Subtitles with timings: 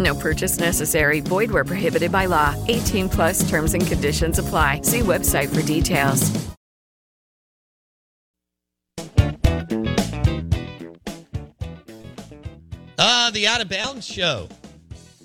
[0.00, 1.20] No purchase necessary.
[1.20, 2.56] Void where prohibited by law.
[2.68, 4.80] 18 plus terms and conditions apply.
[4.82, 6.50] See website for details.
[13.02, 14.48] Uh, the Out of Bounds Show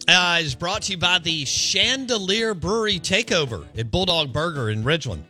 [0.08, 5.24] uh, is brought to you by the Chandeleur Brewery Takeover at Bulldog Burger in Ridgeland.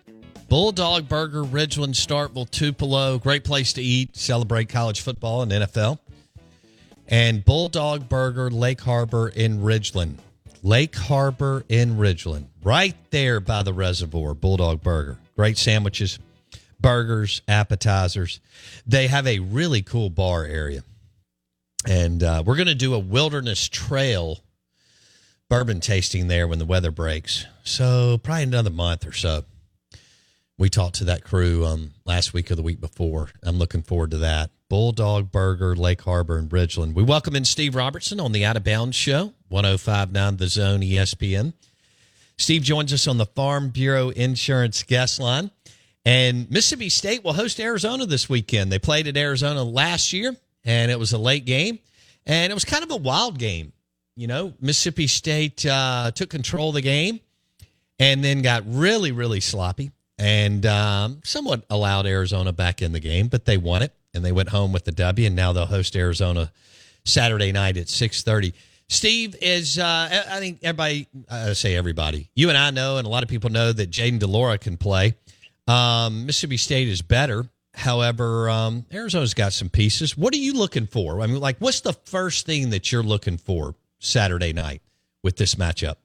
[0.47, 3.17] Bulldog Burger, Ridgeland, Starkville, Tupelo.
[3.17, 5.97] Great place to eat, celebrate college football and NFL.
[7.07, 10.17] And Bulldog Burger, Lake Harbor in Ridgeland.
[10.63, 12.47] Lake Harbor in Ridgeland.
[12.63, 15.19] Right there by the reservoir, Bulldog Burger.
[15.35, 16.17] Great sandwiches,
[16.79, 18.39] burgers, appetizers.
[18.87, 20.83] They have a really cool bar area.
[21.87, 24.39] And uh, we're going to do a wilderness trail
[25.49, 27.45] bourbon tasting there when the weather breaks.
[27.63, 29.45] So, probably another month or so
[30.57, 33.29] we talked to that crew um, last week or the week before.
[33.43, 34.51] I'm looking forward to that.
[34.67, 36.95] Bulldog Burger, Lake Harbor, and Ridgeland.
[36.95, 41.53] We welcome in Steve Robertson on the Out of Bounds Show, 1059 The Zone ESPN.
[42.37, 45.51] Steve joins us on the Farm Bureau Insurance guest line.
[46.03, 48.71] And Mississippi State will host Arizona this weekend.
[48.71, 51.79] They played at Arizona last year, and it was a late game.
[52.25, 53.71] And it was kind of a wild game.
[54.15, 57.19] You know, Mississippi State uh, took control of the game
[57.99, 63.27] and then got really, really sloppy and um, somewhat allowed Arizona back in the game,
[63.27, 65.27] but they won it and they went home with the W.
[65.27, 66.51] And now they'll host Arizona
[67.03, 68.53] Saturday night at six thirty.
[68.87, 73.09] Steve is, uh, I think everybody, I say everybody, you and I know, and a
[73.09, 75.15] lot of people know that Jayden de Laura can play.
[75.67, 77.49] Um, Mississippi State is better.
[77.73, 80.15] However, um, Arizona's got some pieces.
[80.15, 81.21] What are you looking for?
[81.21, 84.83] I mean, like, what's the first thing that you're looking for Saturday night
[85.23, 85.95] with this matchup?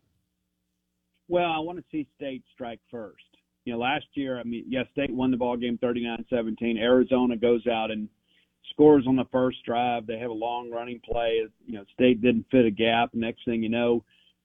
[1.28, 3.29] Well, I want to see State strike first
[3.64, 6.78] you know, last year, I mean, yes, State won the ball game 39-17.
[6.78, 8.08] Arizona goes out and
[8.70, 10.06] scores on the first drive.
[10.06, 11.42] They have a long running play.
[11.66, 13.10] You know, State didn't fit a gap.
[13.12, 14.04] Next thing you know,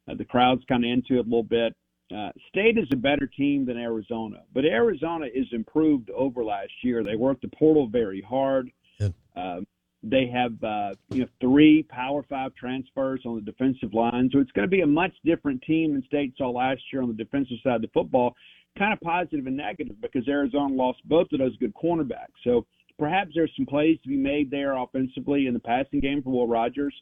[0.10, 1.76] uh, the crowd's kind of into it a little bit.
[2.16, 7.04] Uh, State is a better team than Arizona, but Arizona is improved over last year.
[7.04, 8.70] They worked the portal very hard.
[9.00, 9.10] Yeah.
[9.36, 9.62] Uh,
[10.04, 14.52] they have uh, you know three Power Five transfers on the defensive line, so it's
[14.52, 17.58] going to be a much different team than State saw last year on the defensive
[17.64, 18.36] side of the football
[18.78, 22.36] kind of positive and negative because Arizona lost both of those good cornerbacks.
[22.44, 22.66] So
[23.00, 26.48] perhaps there's some plays to be made there offensively in the passing game for Will
[26.48, 26.94] Rogers.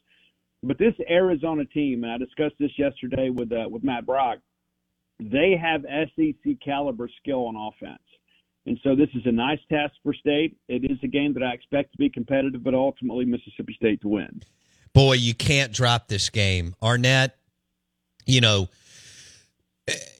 [0.62, 4.38] But this Arizona team, and I discussed this yesterday with uh, with Matt Brock,
[5.20, 5.82] they have
[6.16, 8.02] SEC caliber skill on offense.
[8.66, 10.56] And so this is a nice test for State.
[10.68, 14.08] It is a game that I expect to be competitive, but ultimately Mississippi State to
[14.08, 14.42] win.
[14.94, 16.74] Boy, you can't drop this game.
[16.82, 17.36] Arnett,
[18.24, 18.68] you know,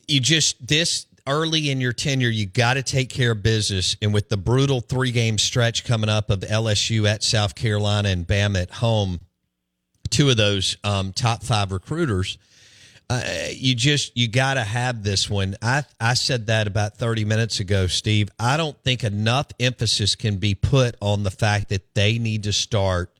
[0.06, 3.96] you just this early in your tenure, you got to take care of business.
[4.02, 8.26] And with the brutal three game stretch coming up of LSU at South Carolina and
[8.26, 9.20] Bam at home,
[10.10, 12.38] two of those um, top five recruiters,
[13.10, 15.56] uh, you just you got to have this one.
[15.60, 18.30] I I said that about thirty minutes ago, Steve.
[18.38, 22.52] I don't think enough emphasis can be put on the fact that they need to
[22.52, 23.14] start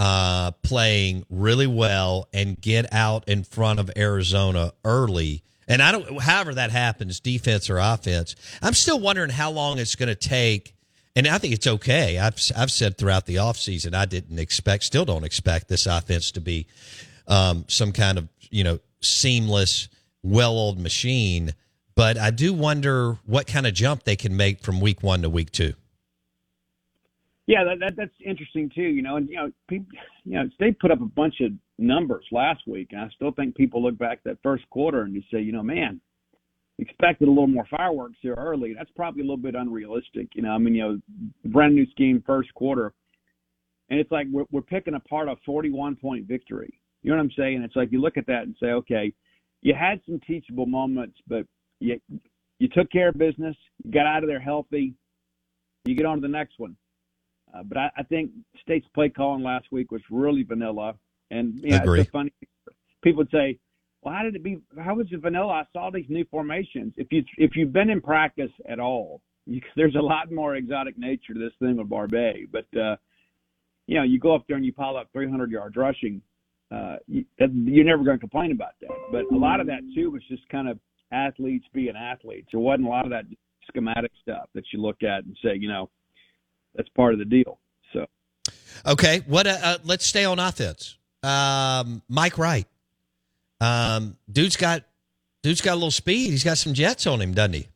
[0.00, 6.20] uh, playing really well and get out in front of Arizona early and I don't,
[6.20, 10.74] however that happens, defense or offense, I'm still wondering how long it's going to take.
[11.16, 12.18] And I think it's okay.
[12.18, 16.40] I've, I've said throughout the offseason, I didn't expect, still don't expect this offense to
[16.40, 16.66] be
[17.28, 19.88] um, some kind of, you know, seamless,
[20.22, 21.54] well oiled machine.
[21.94, 25.30] But I do wonder what kind of jump they can make from week one to
[25.30, 25.74] week two.
[27.46, 28.82] Yeah, that, that that's interesting too.
[28.82, 29.86] You know, and you know, people,
[30.24, 33.56] you know, they put up a bunch of numbers last week, and I still think
[33.56, 36.00] people look back at that first quarter and you say, you know, man,
[36.78, 38.74] expected a little more fireworks here early.
[38.76, 40.28] That's probably a little bit unrealistic.
[40.34, 41.00] You know, I mean, you know,
[41.46, 42.92] brand new scheme first quarter,
[43.90, 46.78] and it's like we're, we're picking apart a 41 point victory.
[47.02, 47.62] You know what I'm saying?
[47.62, 49.12] It's like you look at that and say, okay,
[49.62, 51.46] you had some teachable moments, but
[51.80, 52.00] you
[52.58, 54.94] you took care of business, you got out of there healthy,
[55.84, 56.76] you get on to the next one.
[57.52, 58.30] Uh, but I, I think
[58.62, 60.94] State's play calling last week was really vanilla,
[61.30, 62.00] and you know, Agree.
[62.00, 62.32] it's so funny.
[63.02, 63.58] People would say,
[64.02, 64.58] well, how did it be?
[64.78, 65.48] How was it vanilla?
[65.48, 66.94] I saw these new formations.
[66.96, 70.98] If you if you've been in practice at all, you, there's a lot more exotic
[70.98, 72.46] nature to this thing with Barbay.
[72.50, 72.96] But uh,
[73.86, 76.20] you know, you go up there and you pile up 300 yards rushing.
[76.70, 78.90] Uh, you, you're never going to complain about that.
[79.12, 80.78] But a lot of that too was just kind of
[81.12, 82.48] athletes being athletes.
[82.52, 83.24] There wasn't a lot of that
[83.68, 85.90] schematic stuff that you look at and say, you know,
[86.74, 87.58] that's part of the deal.
[87.92, 88.06] So,
[88.86, 89.46] Okay, what?
[89.46, 90.98] Uh, uh, let's stay on offense.
[91.24, 92.66] Um, Mike Wright,
[93.60, 94.84] um, dude's got
[95.42, 96.30] dude's got a little speed.
[96.30, 97.68] He's got some jets on him, doesn't he?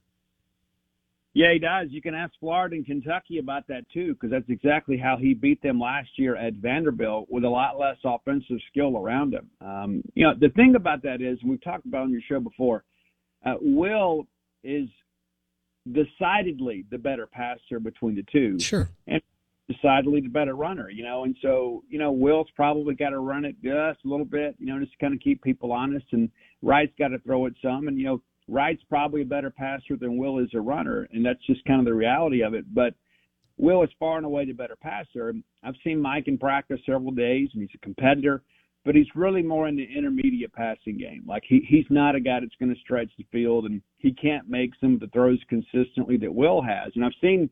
[1.34, 1.86] Yeah, he does.
[1.90, 5.62] You can ask Florida and Kentucky about that too, because that's exactly how he beat
[5.62, 9.48] them last year at Vanderbilt with a lot less offensive skill around him.
[9.60, 12.40] Um, you know, the thing about that is, and we've talked about on your show
[12.40, 12.82] before,
[13.46, 14.26] uh, Will
[14.64, 14.88] is
[15.90, 18.58] decidedly the better passer between the two.
[18.58, 18.88] Sure.
[19.06, 19.22] And
[19.70, 23.44] decidedly the better runner, you know, and so, you know, Will's probably got to run
[23.44, 26.30] it just a little bit, you know, just to kind of keep people honest, and
[26.62, 30.16] Wright's got to throw it some, and, you know, Wright's probably a better passer than
[30.16, 32.64] Will is a runner, and that's just kind of the reality of it.
[32.74, 32.94] But
[33.58, 35.34] Will is far and away the better passer.
[35.62, 38.42] I've seen Mike in practice several days, and he's a competitor,
[38.86, 41.24] but he's really more in the intermediate passing game.
[41.26, 44.48] Like he he's not a guy that's going to stretch the field, and he can't
[44.48, 46.92] make some of the throws consistently that Will has.
[46.94, 47.50] And I've seen,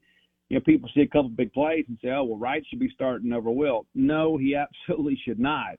[0.48, 2.90] you know, people see a couple big plays and say, "Oh, well, Wright should be
[2.94, 4.54] starting over Will." No, he
[4.88, 5.76] absolutely should not.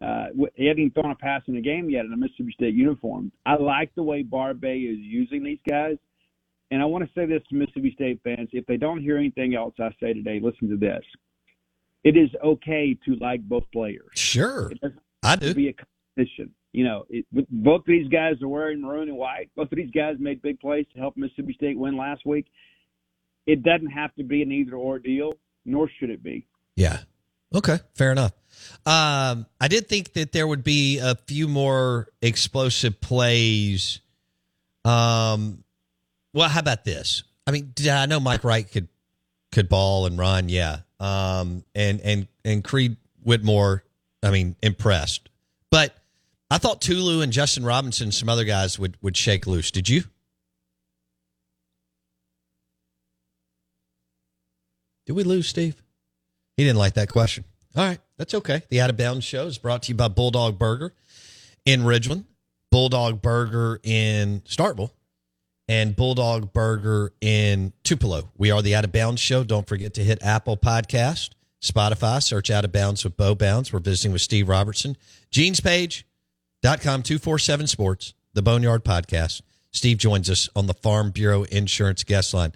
[0.00, 2.74] Uh, he hadn't even thrown a pass in a game yet in a Mississippi State
[2.74, 3.30] uniform.
[3.44, 5.96] I like the way Barbay is using these guys.
[6.70, 8.48] And I want to say this to Mississippi State fans.
[8.52, 11.02] If they don't hear anything else I say today, listen to this.
[12.04, 14.08] It is okay to like both players.
[14.14, 14.72] Sure,
[15.22, 15.52] I do.
[15.52, 16.54] be a competition.
[16.72, 19.50] You know, it, both of these guys are wearing maroon and white.
[19.56, 22.46] Both of these guys made big plays to help Mississippi State win last week.
[23.50, 25.32] It doesn't have to be an either or deal,
[25.64, 26.46] nor should it be.
[26.76, 26.98] Yeah.
[27.52, 28.32] Okay, fair enough.
[28.86, 34.00] Um, I did think that there would be a few more explosive plays.
[34.84, 35.64] Um,
[36.32, 37.24] well, how about this?
[37.44, 38.86] I mean, I know Mike Wright could
[39.50, 40.78] could ball and run, yeah.
[41.00, 43.82] Um, and and and Creed Whitmore,
[44.22, 45.28] I mean, impressed.
[45.70, 45.96] But
[46.52, 49.72] I thought Tulu and Justin Robinson, some other guys would would shake loose.
[49.72, 50.04] Did you?
[55.10, 55.82] Did we lose Steve?
[56.56, 57.42] He didn't like that question.
[57.74, 58.62] All right, that's okay.
[58.68, 60.94] The Out of Bounds Show is brought to you by Bulldog Burger
[61.64, 62.26] in Ridgeland,
[62.70, 64.92] Bulldog Burger in Starkville,
[65.66, 68.30] and Bulldog Burger in Tupelo.
[68.38, 69.42] We are the Out of Bounds Show.
[69.42, 71.30] Don't forget to hit Apple Podcast,
[71.60, 73.72] Spotify, search Out of Bounds with Bo Bounds.
[73.72, 74.96] We're visiting with Steve Robertson.
[75.32, 76.04] Genespage.com,
[77.02, 79.42] 247 Sports, the Boneyard Podcast.
[79.72, 82.52] Steve joins us on the Farm Bureau Insurance guest line.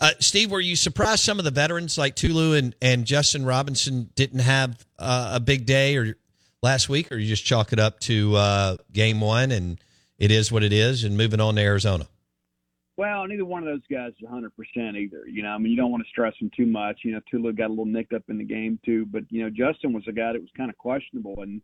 [0.00, 4.10] Uh, Steve, were you surprised some of the veterans like Tulu and, and Justin Robinson
[4.14, 6.16] didn't have uh, a big day or
[6.62, 9.78] last week, or you just chalk it up to uh, game one and
[10.18, 12.08] it is what it is and moving on to Arizona?
[12.96, 15.28] Well, neither one of those guys is 100% either.
[15.28, 17.00] You know, I mean, you don't want to stress them too much.
[17.04, 19.50] You know, Tulu got a little nicked up in the game too, but you know,
[19.50, 21.60] Justin was a guy that was kind of questionable, and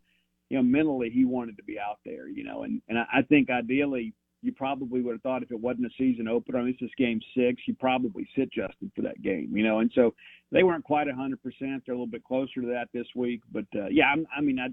[0.50, 2.28] you know, mentally he wanted to be out there.
[2.28, 4.12] You know, and and I, I think ideally
[4.42, 6.94] you probably would have thought if it wasn't a season opener, I mean, this is
[6.98, 9.56] game six, you probably sit Justin for that game.
[9.56, 10.14] You know, and so
[10.50, 11.36] they weren't quite a 100%.
[11.60, 14.58] They're a little bit closer to that this week, but uh, yeah, I'm, I mean,
[14.58, 14.68] I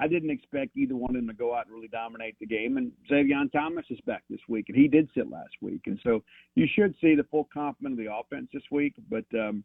[0.00, 2.78] I didn't expect either one of them to go out and really dominate the game.
[2.78, 5.82] And Zavion Thomas is back this week, and he did sit last week.
[5.86, 6.22] And so
[6.54, 8.94] you should see the full complement of the offense this week.
[9.10, 9.62] But, um,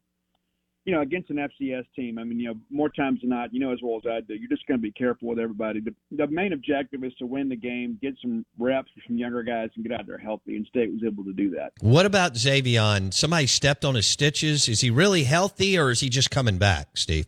[0.86, 3.58] you know, against an FCS team, I mean, you know, more times than not, you
[3.58, 5.80] know as well as I do, you're just going to be careful with everybody.
[5.80, 9.68] The, the main objective is to win the game, get some reps some younger guys,
[9.74, 10.54] and get out there healthy.
[10.54, 11.72] And State was able to do that.
[11.80, 13.12] What about Zavion?
[13.12, 14.68] Somebody stepped on his stitches.
[14.68, 17.26] Is he really healthy or is he just coming back, Steve?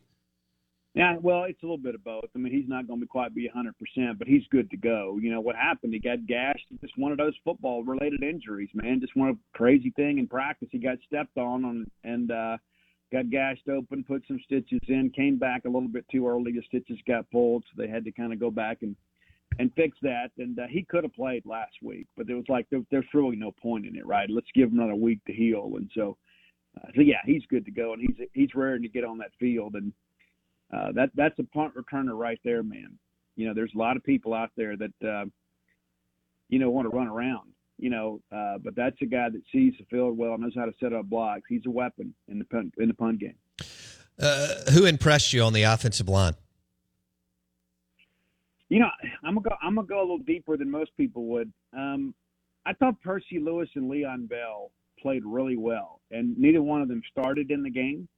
[0.94, 2.24] Yeah, well, it's a little bit of both.
[2.34, 5.18] I mean, he's not going to be quite be 100%, but he's good to go.
[5.20, 5.92] You know, what happened?
[5.94, 6.64] He got gashed.
[6.80, 9.00] Just one of those football related injuries, man.
[9.00, 10.68] Just one crazy thing in practice.
[10.72, 12.56] He got stepped on, on and uh,
[13.12, 16.52] got gashed open, put some stitches in, came back a little bit too early.
[16.52, 18.96] The stitches got pulled, so they had to kind of go back and
[19.58, 20.30] and fix that.
[20.38, 23.36] And uh, he could have played last week, but it was like there, there's really
[23.36, 24.28] no point in it, right?
[24.30, 25.72] Let's give him another week to heal.
[25.76, 26.16] And so,
[26.76, 29.32] uh, so yeah, he's good to go, and he's he's raring to get on that
[29.38, 29.92] field, and
[30.72, 32.98] uh, that that's a punt returner right there, man.
[33.36, 35.24] You know, there's a lot of people out there that uh,
[36.48, 39.74] you know want to run around, you know, uh, but that's a guy that sees
[39.78, 41.42] the field well, knows how to set up blocks.
[41.48, 43.36] He's a weapon in the punt, in the punt game.
[44.20, 46.34] Uh, who impressed you on the offensive line?
[48.68, 48.90] You know,
[49.24, 49.56] I'm gonna go.
[49.62, 51.50] I'm gonna go a little deeper than most people would.
[51.72, 52.14] Um,
[52.66, 54.70] I thought Percy Lewis and Leon Bell
[55.00, 58.08] played really well, and neither one of them started in the game.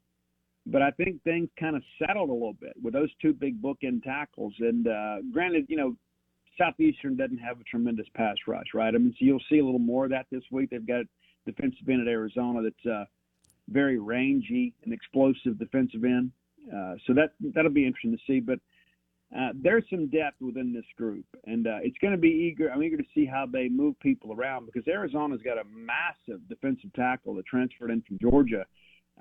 [0.66, 4.02] But I think things kind of settled a little bit with those two big bookend
[4.02, 4.54] tackles.
[4.58, 5.96] And uh, granted, you know,
[6.60, 8.94] Southeastern doesn't have a tremendous pass rush, right?
[8.94, 10.70] I mean, so you'll see a little more of that this week.
[10.70, 11.06] They've got
[11.46, 13.04] defensive end at Arizona that's uh,
[13.68, 16.32] very rangy and explosive defensive end.
[16.68, 18.40] Uh, so that that'll be interesting to see.
[18.40, 18.58] But
[19.36, 22.70] uh, there's some depth within this group, and uh, it's going to be eager.
[22.70, 26.92] I'm eager to see how they move people around because Arizona's got a massive defensive
[26.94, 28.66] tackle that transferred in from Georgia.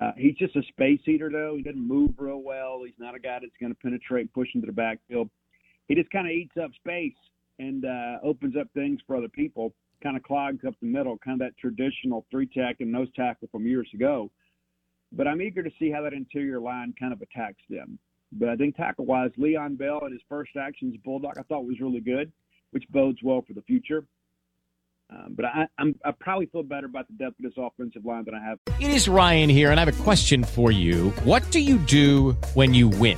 [0.01, 1.55] Uh, he's just a space eater, though.
[1.55, 2.81] He doesn't move real well.
[2.85, 5.29] He's not a guy that's going to penetrate push into the backfield.
[5.89, 7.15] He just kind of eats up space
[7.57, 9.73] and uh, opens up things for other people.
[10.01, 13.49] Kind of clogs up the middle, kind of that traditional three tack and nose tackle
[13.51, 14.31] from years ago.
[15.11, 17.99] But I'm eager to see how that interior line kind of attacks them.
[18.31, 21.81] But I think tackle wise, Leon Bell and his first actions Bulldog I thought was
[21.81, 22.31] really good,
[22.71, 24.05] which bodes well for the future.
[25.09, 28.25] Um, but I, I'm, I probably feel better about the depth of this offensive line
[28.25, 28.59] than I have.
[28.79, 31.09] It is Ryan here, and I have a question for you.
[31.23, 33.17] What do you do when you win?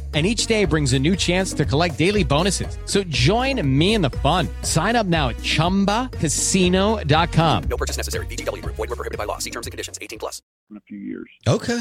[0.13, 2.77] and each day brings a new chance to collect daily bonuses.
[2.83, 4.49] So join me in the fun.
[4.63, 7.63] Sign up now at ChumbaCasino.com.
[7.63, 8.25] No purchase necessary.
[8.25, 8.61] VGW.
[8.65, 9.37] Void were prohibited by law.
[9.37, 9.97] See terms and conditions.
[10.01, 10.41] 18 plus.
[10.69, 11.29] In a few years.
[11.47, 11.79] Okay.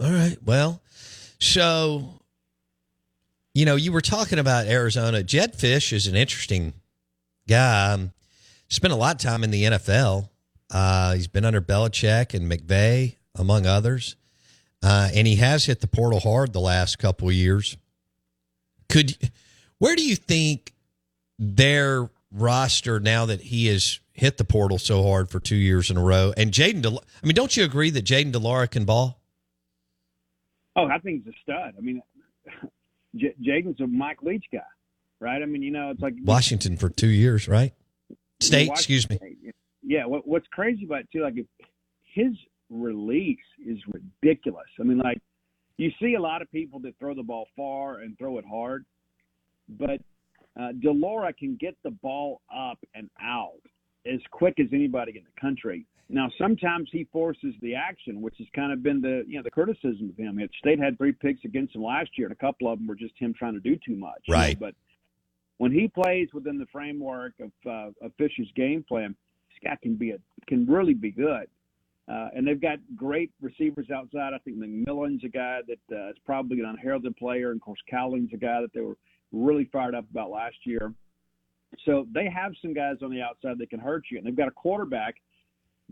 [0.00, 0.36] All right.
[0.44, 0.82] Well,
[1.38, 2.20] so,
[3.54, 5.22] you know, you were talking about Arizona.
[5.22, 6.72] Jedd Fisch is an interesting
[7.48, 7.92] guy.
[7.92, 8.12] Um,
[8.68, 10.28] spent a lot of time in the NFL.
[10.70, 14.16] Uh, he's been under Belichick and McVay, among others.
[14.82, 17.76] Uh, and he has hit the portal hard the last couple of years.
[18.88, 19.16] Could
[19.78, 20.72] where do you think
[21.38, 25.96] their roster now that he has hit the portal so hard for two years in
[25.96, 26.32] a row?
[26.36, 29.20] And Jayden, Del- I mean, don't you agree that Jayden de Laura can ball?
[30.74, 31.74] Oh, I think he's a stud.
[31.76, 32.02] I mean,
[33.16, 34.60] J- Jayden's a Mike Leach guy,
[35.20, 35.42] right?
[35.42, 37.72] I mean, you know, it's like Washington for two years, right?
[38.40, 39.18] State, excuse me.
[39.82, 40.06] Yeah.
[40.06, 41.46] What, what's crazy about it too, like if
[42.14, 42.32] his
[42.72, 44.66] release is ridiculous.
[44.80, 45.18] I mean, like
[45.76, 48.84] you see a lot of people that throw the ball far and throw it hard,
[49.68, 50.00] but
[50.60, 53.60] uh, de Laura can get the ball up and out
[54.06, 55.86] as quick as anybody in the country.
[56.08, 59.50] Now, sometimes he forces the action, which has kind of been the you know the
[59.50, 60.38] criticism of him.
[60.58, 63.14] State had three picks against him last year, and a couple of them were just
[63.18, 64.22] him trying to do too much.
[64.28, 64.48] Right.
[64.48, 64.60] You know?
[64.60, 64.74] But
[65.58, 69.14] when he plays within the framework of, uh, of Fisch's game plan,
[69.48, 71.46] this guy can be a can really be good.
[72.12, 74.34] Uh, and they've got great receivers outside.
[74.34, 77.80] I think McMillan's a guy that uh, is probably an unheralded player, and of course
[77.90, 78.98] Cowing's a guy that they were
[79.30, 80.92] really fired up about last year.
[81.86, 84.48] So they have some guys on the outside that can hurt you, and they've got
[84.48, 85.14] a quarterback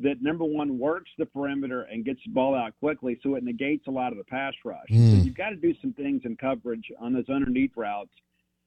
[0.03, 3.87] that number one works the perimeter and gets the ball out quickly, so it negates
[3.87, 4.89] a lot of the pass rush.
[4.91, 5.11] Mm.
[5.11, 8.13] So you've got to do some things in coverage on those underneath routes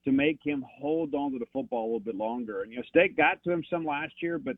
[0.05, 2.63] to make him hold on to the football a little bit longer.
[2.63, 4.57] And you know, State got to him some last year, but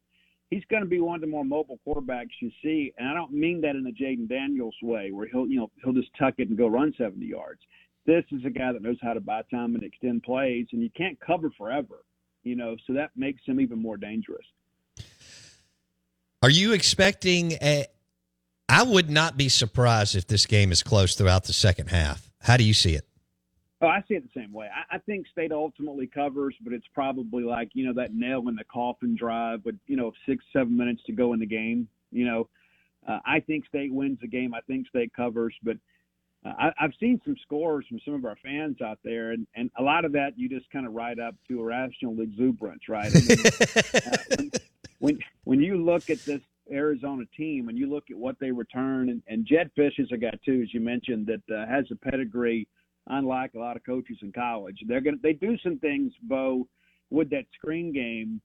[0.50, 3.32] he's going to be one of the more mobile quarterbacks you see, and I don't
[3.32, 6.50] mean that in a Jayden Daniels way, where he'll you know he'll just tuck it
[6.50, 7.62] and go run 70 yards.
[8.06, 10.90] This is a guy that knows how to buy time and extend plays, and you
[10.96, 12.04] can't cover forever,
[12.44, 14.46] you know, so that makes him even more dangerous.
[16.44, 17.86] Are you expecting a?
[18.68, 22.30] I would not be surprised if this game is close throughout the second half.
[22.42, 23.08] How do you see it?
[23.82, 24.67] Oh, I see it the same way.
[24.67, 28.55] I, I think State ultimately covers, but it's probably like you know that nail in
[28.55, 31.88] the coffin drive with you know six seven minutes to go in the game.
[32.12, 32.50] You know,
[33.08, 34.53] uh, I think State wins the game.
[34.53, 35.77] I think State covers, but
[36.46, 39.84] I, I've seen some scores from some of our fans out there, and, and a
[39.84, 43.12] lot of that you just kind of write up to irrational exuberance, right?
[43.13, 43.38] I mean,
[43.96, 44.51] uh, when,
[45.00, 46.41] when when you look at this
[46.72, 50.17] Arizona team and you look at what they return, and, and Jedd Fisch is a
[50.17, 52.67] guy too, as you mentioned, that uh, has a pedigree
[53.08, 54.80] unlike a lot of coaches in college.
[54.88, 56.68] They're gonna they do some things, Bo,
[57.10, 58.42] with that screen game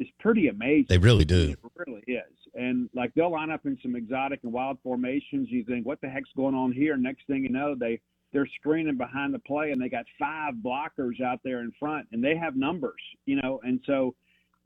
[0.00, 0.86] is pretty amazing.
[0.88, 1.50] They really do.
[1.50, 2.36] It really is.
[2.54, 5.48] And like they'll line up in some exotic and wild formations.
[5.50, 6.96] You think, what the heck's going on here?
[6.96, 8.00] Next thing you know, they
[8.32, 12.22] they're screening behind the play and they got five blockers out there in front and
[12.22, 14.14] they have numbers, you know, and so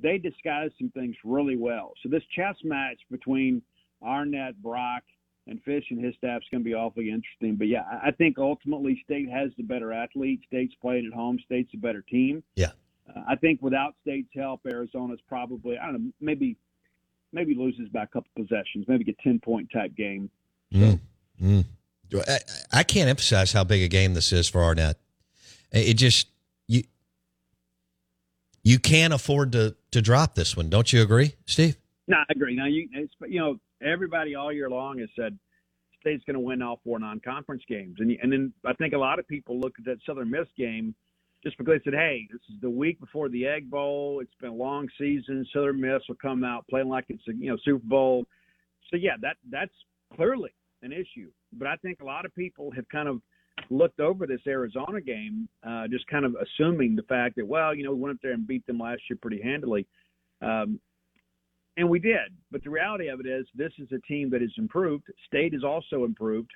[0.00, 1.92] they disguise some things really well.
[2.02, 3.60] So this chess match between
[4.02, 5.02] Arnett, Brock,
[5.48, 7.56] and Fisch and his staff is going to be awfully interesting.
[7.56, 10.40] But yeah, I think ultimately State has the better athlete.
[10.46, 11.38] State's playing at home.
[11.44, 12.42] State's a better team.
[12.54, 12.72] Yeah.
[13.08, 16.56] Uh, I think without State's help, Arizona's probably I don't know maybe
[17.32, 20.30] maybe loses by a couple possessions, maybe a ten point type game.
[20.72, 21.00] Mm.
[21.42, 21.64] Mm.
[22.14, 22.38] I,
[22.72, 24.98] I can't emphasize how big a game this is for Arnett.
[25.72, 26.28] It just
[26.66, 26.82] you
[28.62, 30.68] you can't afford to to drop this one.
[30.68, 31.76] Don't you agree, Steve?
[32.06, 32.54] No, I agree.
[32.54, 35.38] Now you it's, you know everybody all year long has said
[36.00, 39.18] State's going to win all four non-conference games, and and then I think a lot
[39.18, 40.94] of people look at that Southern Miss game
[41.42, 44.20] just because they said, "Hey, this is the week before the Egg Bowl.
[44.20, 45.46] It's been a long season.
[45.52, 48.26] Southern Miss will come out playing like it's a you know Super Bowl."
[48.90, 49.72] So yeah, that that's
[50.14, 50.50] clearly
[50.82, 51.30] an issue.
[51.52, 53.20] But I think a lot of people have kind of
[53.70, 57.84] looked over this Arizona game, uh, just kind of assuming the fact that well, you
[57.84, 59.86] know, we went up there and beat them last year pretty handily.
[60.40, 60.80] Um,
[61.78, 62.34] and we did.
[62.50, 65.04] But the reality of it is, this is a team that has improved.
[65.26, 66.50] State has also improved.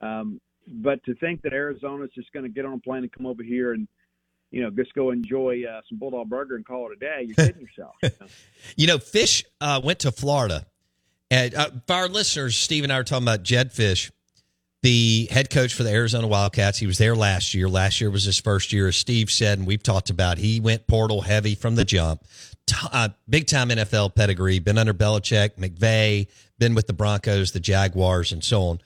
[0.00, 3.26] Um, but to think that Arizona's just going to get on a plane and come
[3.26, 3.86] over here and
[4.52, 7.24] you know, just go enjoy uh, some Bulldog Burger and call it a day.
[7.26, 7.96] You're kidding yourself.
[8.76, 10.66] You know, Fisch uh, went to Florida.
[11.30, 14.10] And uh, for our listeners, Steve and I were talking about Jedd Fisch,
[14.82, 16.78] the head coach for the Arizona Wildcats.
[16.78, 17.66] He was there last year.
[17.66, 20.36] Last year was his first year, as Steve said, and we've talked about.
[20.36, 22.22] He went portal heavy from the jump.
[22.66, 24.58] T- uh, big time NFL pedigree.
[24.58, 26.28] Been under Belichick, McVay.
[26.58, 28.80] Been with the Broncos, the Jaguars, and so on.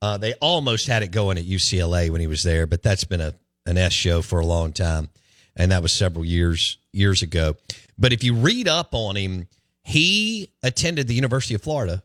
[0.00, 3.20] Uh, they almost had it going at UCLA when he was there, but that's been
[3.20, 3.34] a
[3.66, 5.08] an S show for a long time,
[5.56, 7.56] and that was several years years ago.
[7.98, 9.48] But if you read up on him,
[9.84, 12.02] he attended the University of Florida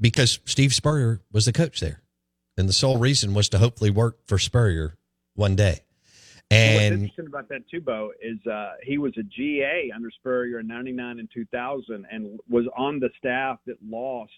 [0.00, 2.00] because Steve Spurrier was the coach there,
[2.56, 4.96] and the sole reason was to hopefully work for Spurrier
[5.34, 5.80] one day.
[6.50, 10.60] And what's interesting about that too, Bo, is uh, he was a GA under Spurrier
[10.60, 14.32] in '99 and 2000, and was on the staff that lost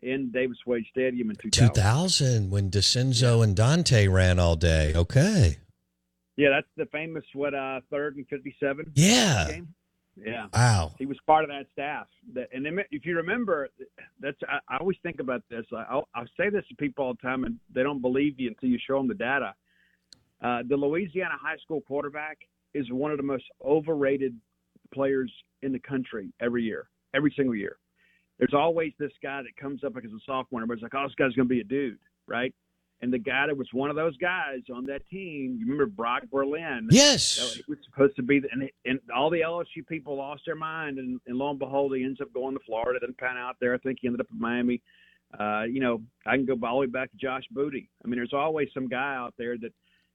[0.00, 1.74] in Davis Wade Stadium in 2000.
[1.74, 4.92] 2000 when DeCenzo and Dante ran all day.
[4.94, 5.58] Okay.
[6.36, 8.92] Yeah, that's the famous what uh third and fifty seven.
[8.94, 9.46] Yeah.
[9.48, 9.74] Game.
[10.16, 10.46] Yeah.
[10.52, 10.92] Wow.
[10.98, 12.06] He was part of that staff.
[12.34, 13.68] That, and if you remember,
[14.20, 15.64] that's I, I always think about this.
[15.72, 18.68] I, I say this to people all the time, and they don't believe you until
[18.68, 19.54] you show them the data.
[20.44, 22.38] Uh, the Louisiana high school quarterback
[22.74, 24.36] is one of the most overrated
[24.92, 27.76] players in the country every year, every single year.
[28.38, 31.06] There's always this guy that comes up like as a sophomore, and everybody's like, "Oh,
[31.06, 32.54] this guy's going to be a dude," right?
[33.04, 36.22] and the guy that was one of those guys on that team, you remember Brock
[36.32, 36.88] Berlin?
[36.90, 40.98] Yes, he was supposed to be, and, and all the LSU people lost their mind,
[40.98, 42.98] and, and lo and behold, he ends up going to Florida.
[43.00, 43.74] Didn't pan out there.
[43.74, 44.80] I think he ended up in Miami.
[45.38, 47.90] Uh, you know, I can go all the way back to Josh Booty.
[48.02, 49.72] I mean, there's always some guy out there that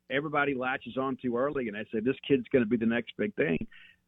[0.09, 3.13] everybody latches on too early, and they say this kid's going to be the next
[3.17, 3.57] big thing.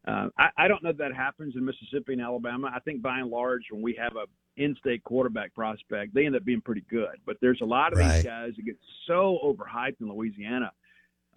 [0.07, 2.71] Uh, I, I don't know if that happens in Mississippi and Alabama.
[2.73, 4.25] I think by and large, when we have a
[4.57, 7.17] in-state quarterback prospect, they end up being pretty good.
[7.25, 8.15] But there's a lot of Right.
[8.15, 10.71] these guys that get so overhyped in Louisiana,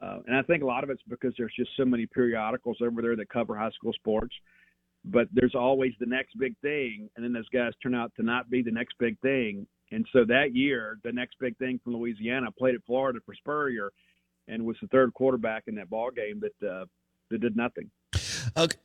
[0.02, 3.02] uh, and I think a lot of it's because there's just so many periodicals over
[3.02, 4.34] there that cover high school sports.
[5.04, 8.48] But there's always the next big thing, and then those guys turn out to not
[8.48, 9.66] be the next big thing.
[9.92, 13.92] And so that year, the next big thing from Louisiana played at Florida for Spurrier,
[14.48, 16.84] and was the third quarterback in that ball game that uh,
[17.30, 17.90] that did nothing.
[18.56, 18.78] Okay.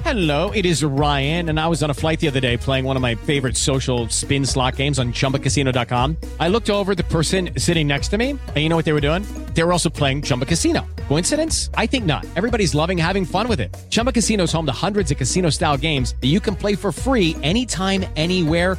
[0.00, 2.96] Hello, it is Ryan, and I was on a flight the other day playing one
[2.96, 6.16] of my favorite social spin slot games on chumbacasino.com.
[6.40, 9.02] I looked over the person sitting next to me, and you know what they were
[9.02, 9.22] doing?
[9.52, 10.86] They were also playing Chumba Casino.
[11.08, 11.68] Coincidence?
[11.74, 12.24] I think not.
[12.36, 13.76] Everybody's loving having fun with it.
[13.90, 16.90] Chumba Casino is home to hundreds of casino style games that you can play for
[16.90, 18.78] free anytime, anywhere,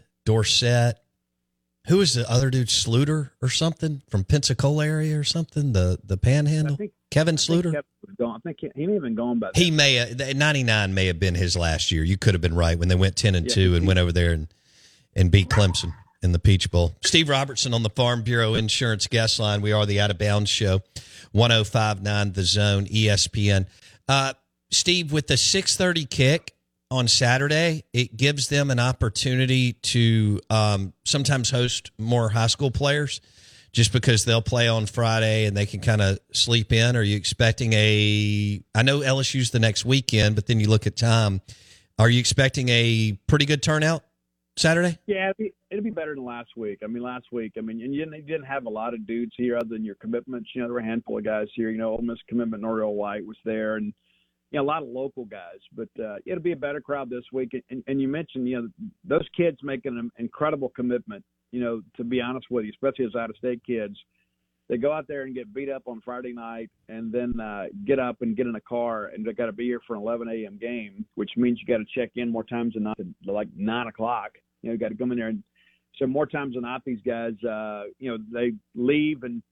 [0.25, 0.97] Dorsett.
[1.87, 2.67] Who is the other dude?
[2.67, 5.73] Sluter or something from Pensacola area or something?
[5.73, 6.75] The the Panhandle.
[6.77, 7.71] Think- Kevin I think Sluter.
[7.73, 8.35] Kevin was gone.
[8.37, 11.19] I think he, he may have been gone by He may have, 99 may have
[11.19, 12.05] been his last year.
[12.05, 14.13] You could have been right when they went 10 and Yeah, 2 and went over
[14.13, 14.47] there and,
[15.13, 16.93] and beat Clemson in the Peach Bowl.
[17.03, 19.61] Steve Robertson on the Farm Bureau Insurance Guest Line.
[19.61, 20.83] We are the Out of Bounds Show,
[21.33, 23.65] 1059 The Zone, ESPN.
[24.07, 24.33] Uh,
[24.71, 26.53] Steve, with the 630 kick
[26.91, 33.21] on Saturday, it gives them an opportunity to um, sometimes host more high school players
[33.71, 36.97] just because they'll play on Friday and they can kind of sleep in?
[36.97, 38.61] Are you expecting a?
[38.75, 41.41] I know LSU's the next weekend, but then you look at time.
[41.97, 44.03] Are you expecting a pretty good turnout
[44.57, 44.97] Saturday?
[45.05, 46.79] Yeah, it'd be, it'd be better than last week.
[46.83, 49.05] I mean, last week, I mean, and you didn't, you didn't have a lot of
[49.07, 50.49] dudes here other than your commitments.
[50.53, 51.69] You know, there were a handful of guys here.
[51.69, 53.93] You know, Ole Miss commitment, Noriel White was there, and
[54.51, 55.59] you know, a lot of local guys.
[55.75, 57.55] But uh, it'll be a better crowd this week.
[57.69, 58.69] And, and you mentioned, you know,
[59.03, 61.23] those kids making an incredible commitment.
[61.51, 63.97] You know, to be honest with you, especially as out-of-state kids,
[64.69, 67.99] they go out there and get beat up on Friday night, and then uh, get
[67.99, 70.29] up and get in a car, and they got to be here for an 11
[70.29, 70.57] a.m.
[70.57, 74.31] game, which means you got to check in more times than not, like nine o'clock.
[74.61, 75.43] You know, you got to come in there and
[75.97, 79.43] so more times than not, these guys, uh, you know, they leave and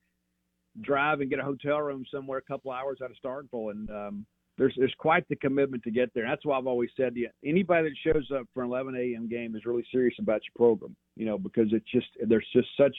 [0.82, 4.26] drive and get a hotel room somewhere a couple hours out of Starkville, and um,
[4.60, 6.24] there's there's quite the commitment to get there.
[6.26, 8.96] And that's why I've always said to you, anybody that shows up for an 11
[8.96, 9.28] a.m.
[9.28, 12.96] game is really serious about your program, you know, because it's just there's just such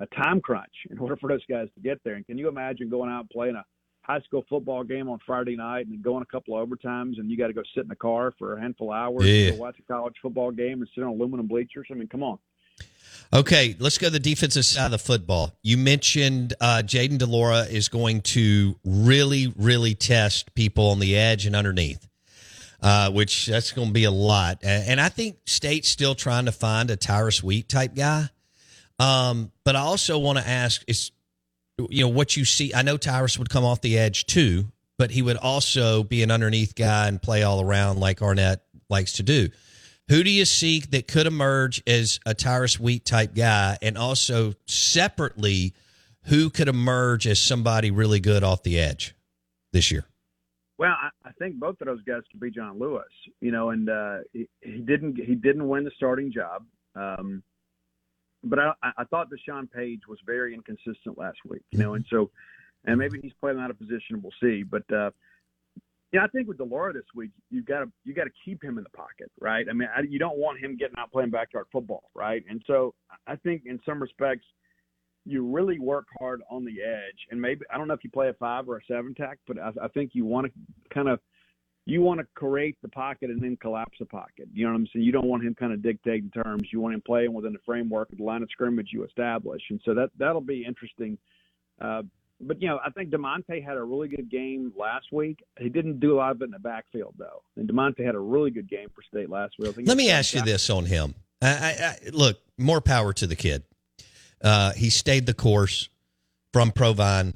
[0.00, 2.14] a time crunch in order for those guys to get there.
[2.14, 3.64] And can you imagine going out and playing a
[4.02, 7.36] high school football game on Friday night and going a couple of overtimes and you
[7.36, 9.50] got to go sit in the car for a handful of hours Yeah.
[9.50, 11.86] to watch a college football game and sit on aluminum bleachers?
[11.90, 12.38] I mean, come on.
[13.30, 15.52] Okay, let's go to the defensive side of the football.
[15.62, 21.14] You mentioned uh, Jayden de Laura is going to really, really test people on the
[21.14, 22.08] edge and underneath,
[22.80, 24.60] uh, which that's going to be a lot.
[24.64, 28.30] And I think State's still trying to find a Tyrus Wheat type guy.
[28.98, 31.10] Um, but I also want to ask is,
[31.90, 32.72] you know, what you see.
[32.74, 36.30] I know Tyrus would come off the edge too, but he would also be an
[36.30, 39.50] underneath guy and play all around like Arnett likes to do.
[40.08, 43.76] Who do you see that could emerge as a Tyrus Wheat type guy?
[43.82, 45.74] And also separately,
[46.24, 49.14] who could emerge as somebody really good off the edge
[49.72, 50.06] this year?
[50.78, 50.94] Well,
[51.24, 53.04] I, think both of those guys could be John Lewis,
[53.40, 57.42] you know, and uh, he, he didn't he didn't win the starting job, um,
[58.44, 62.30] but I, I thought Deshaun Page was very inconsistent last week, you know, and so
[62.84, 64.22] and maybe he's playing out of position.
[64.22, 65.10] We'll see, but uh,
[66.12, 68.62] yeah, I think with de Laura this week, you got to you got to keep
[68.62, 69.66] him in the pocket, right?
[69.68, 72.42] I mean, I, you don't want him getting out playing backyard football, right?
[72.48, 72.94] And so
[73.26, 74.46] I think in some respects
[75.26, 78.28] you really work hard on the edge, and maybe I don't know if you play
[78.28, 80.52] a five or a seven tack, but I, I think you want to
[80.94, 81.20] kind of
[81.84, 84.48] you want to create the pocket and then collapse the pocket.
[84.52, 85.04] You know what I'm saying?
[85.04, 86.68] You don't want him kind of dictating terms.
[86.72, 89.80] You want him playing within the framework of the line of scrimmage you establish, and
[89.84, 91.18] so that that'll be interesting.
[91.80, 92.02] Uh,
[92.40, 95.42] but you know, I think Demonte had a really good game last week.
[95.58, 98.20] He didn't do a lot of it in the backfield though, and Demonte had a
[98.20, 99.68] really good game for State last week.
[99.68, 101.14] I think he Let me ask you this on him.
[101.42, 103.62] I, I, I, look, more power to the kid.
[104.42, 105.88] Uh, he stayed the course
[106.52, 107.34] from Provine.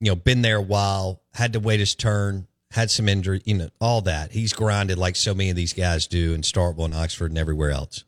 [0.00, 3.54] You know, been there a while, had to wait his turn, had some injury, you
[3.54, 4.32] know, all that.
[4.32, 7.70] He's grinded like so many of these guys do in Starkville and Oxford and everywhere
[7.70, 8.04] else.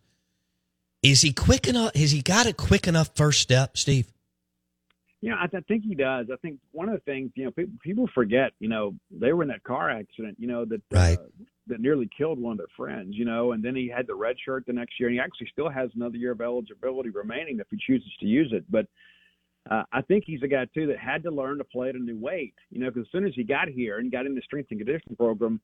[1.02, 1.94] Is he quick enough?
[1.94, 4.13] Has he got a quick enough first step, Steve?
[5.24, 6.26] You know, I, I think he does.
[6.30, 9.42] I think one of the things, you know, people, people forget, you know, they were
[9.42, 11.18] in that car accident, you know, that Right.
[11.18, 11.22] uh,
[11.66, 14.36] that nearly killed one of their friends, you know, and then he had the red
[14.44, 17.66] shirt the next year, and he actually still has another year of eligibility remaining if
[17.70, 18.70] he chooses to use it.
[18.70, 18.86] But
[19.70, 21.98] uh, I think he's a guy too that had to learn to play at a
[21.98, 24.42] new weight, you know, because as soon as he got here and got in the
[24.42, 25.58] strength and conditioning program,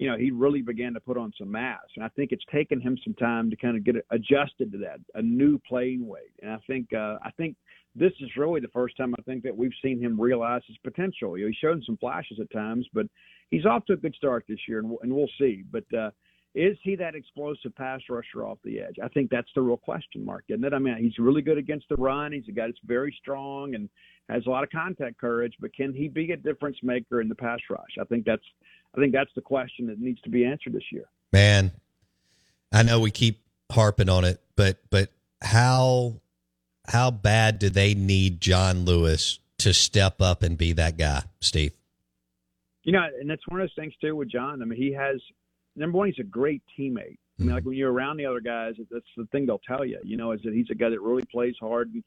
[0.00, 2.80] you know, he really began to put on some mass, and I think it's taken
[2.80, 6.32] him some time to kind of get adjusted to that, a new playing weight.
[6.40, 7.54] And I think, uh, I think
[7.94, 11.36] this is really the first time I think that we've seen him realize his potential.
[11.36, 13.08] You know, he's shown some flashes at times, but
[13.50, 15.64] he's off to a good start this year, and we'll, and we'll see.
[15.70, 16.12] But uh,
[16.54, 18.96] is he that explosive pass rusher off the edge?
[19.04, 20.72] I think that's the real question mark, isn't it?
[20.72, 22.32] I mean, he's really good against the run.
[22.32, 23.90] He's a guy that's very strong and
[24.30, 27.34] has a lot of contact courage, but can he be a difference maker in the
[27.34, 27.96] pass rush?
[28.00, 28.42] I think that's
[28.96, 31.04] I think that's the question that needs to be answered this year.
[31.32, 31.72] Man,
[32.72, 35.10] I know we keep harping on it, but but
[35.42, 36.20] how
[36.86, 41.72] how bad do they need John Lewis to step up and be that guy, Steve?
[42.82, 44.62] You know, and that's one of those things too with John.
[44.62, 45.20] I mean, he has
[45.76, 47.18] number one, he's a great teammate.
[47.38, 47.68] I mean, like mm-hmm.
[47.70, 49.98] when you're around the other guys, that's the thing they'll tell you.
[50.02, 51.90] You know, is that he's a guy that really plays hard.
[51.94, 52.04] And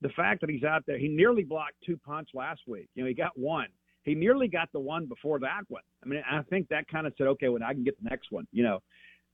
[0.00, 2.88] the fact that he's out there, he nearly blocked two punts last week.
[2.94, 3.68] You know, he got one.
[4.08, 5.82] He nearly got the one before that one.
[6.02, 8.32] I mean, I think that kind of said, okay, well, I can get the next
[8.32, 8.46] one.
[8.52, 8.82] You know,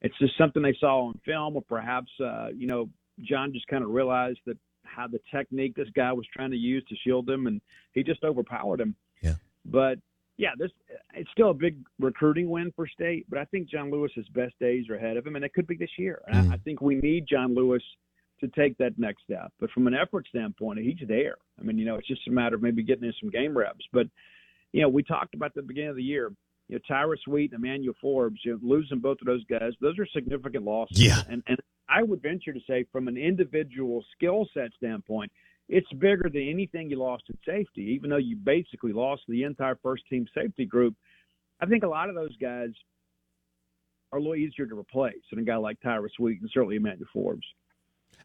[0.01, 2.89] it's just something they saw on film, or perhaps, uh, you know,
[3.21, 6.85] John just kind of realized that how the technique this guy was trying to use
[6.89, 7.61] to shield him, and
[7.93, 8.97] he just overpowered him.
[9.23, 9.35] Yeah.
[9.65, 9.99] But
[10.37, 10.73] yeah, this
[11.15, 14.89] it's still a big recruiting win for State, but I think John Lewis's best days
[14.91, 16.21] are ahead of him, and it could be this year.
[16.27, 17.83] And I, I think we need John Lewis
[18.41, 19.53] to take that next step.
[19.61, 21.37] But from an effort standpoint, he's there.
[21.59, 23.87] I mean, you know, it's just a matter of maybe getting in some game reps.
[23.93, 24.09] But
[24.75, 26.33] you know, we talked about the beginning of the year.
[26.69, 29.99] You know, Tyrus Wheat and Emmanuel Forbes, you know, losing both of those guys, those
[30.01, 31.01] are significant losses.
[31.01, 31.23] Yeah.
[31.29, 31.59] And and
[31.89, 35.31] I would venture to say, from an individual skill set standpoint,
[35.69, 39.79] it's bigger than anything you lost at safety, even though you basically lost the entire
[39.81, 40.97] first team safety group.
[41.61, 42.71] I think a lot of those guys
[44.11, 47.07] are a little easier to replace than a guy like Tyrus Wheat and certainly Emmanuel
[47.13, 47.47] Forbes.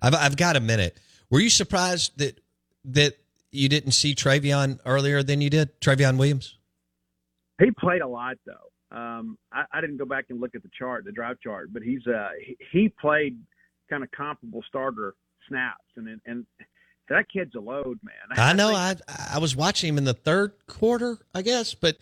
[0.02, 0.98] I've I've got a minute.
[1.30, 2.40] Were you surprised that
[2.86, 3.20] that
[3.52, 6.58] you didn't see Trevion earlier than you did, Trevion Williams?
[7.60, 8.98] He played a lot though.
[8.98, 11.84] Um, I, I didn't go back and look at the chart, the drive chart, but
[11.84, 13.38] he's uh he, he played
[13.90, 15.16] kind of comparable starter
[15.48, 16.46] snaps, and and
[17.10, 18.16] that kid's a load, man.
[18.38, 18.74] I know.
[18.74, 18.96] I
[19.34, 21.98] I was watching him in the third quarter, I guess, but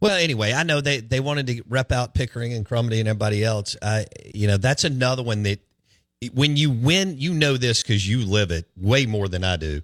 [0.00, 3.44] well, anyway, I know they they wanted to rep out Pickering and Crumedy and everybody
[3.44, 3.76] else.
[3.80, 5.60] Uh, you know, that's another one that
[6.32, 9.82] when you win, you know this because you live it way more than I do.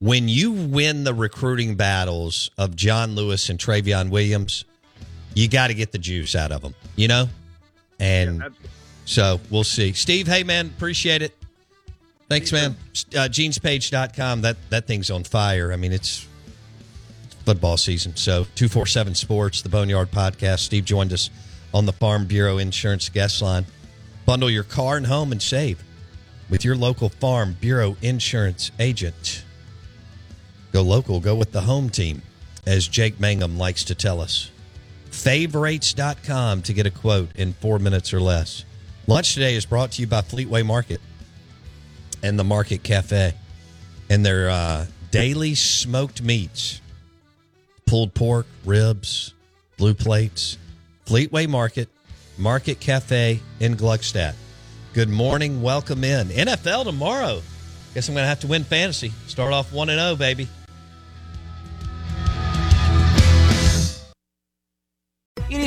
[0.00, 4.64] When you win the recruiting battles of John Lewis and Trevion Williams,
[5.34, 7.28] you got to get the juice out of them, you know?
[7.98, 8.48] And Yeah,
[9.04, 9.92] so we'll see.
[9.92, 11.36] Steve, hey, man, appreciate it.
[12.28, 12.76] Thanks, man.
[13.14, 14.42] Uh, genespage.com.
[14.42, 15.72] That, that thing's on fire.
[15.72, 16.26] I mean, it's
[17.44, 18.14] football season.
[18.16, 20.60] So 247 Sports, the Boneyard Podcast.
[20.60, 21.30] Steve joined us
[21.72, 23.64] on the Farm Bureau Insurance guest line.
[24.26, 25.82] Bundle your car and home and save
[26.50, 29.44] with your local Farm Bureau Insurance agent.
[30.72, 32.22] Go local, go with the home team,
[32.66, 34.50] as Jake Mangum likes to tell us.
[35.10, 38.64] Favorites.com to get a quote in four minutes or less.
[39.06, 41.00] Lunch today is brought to you by Fleetway Market
[42.22, 43.34] and the Market Cafe
[44.10, 46.80] and their uh, daily smoked meats
[47.88, 49.32] pulled pork, ribs,
[49.78, 50.58] blue plates.
[51.06, 51.88] Fleetway Market,
[52.36, 54.34] Market Cafe in Gluckstadt.
[54.92, 55.62] Good morning.
[55.62, 56.28] Welcome in.
[56.28, 57.40] NFL tomorrow.
[57.94, 59.12] Guess I'm going to have to win fantasy.
[59.26, 60.48] Start off 1 and 0, baby.